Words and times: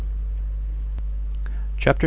CHAPTER 1.77 1.97
9. 1.97 1.99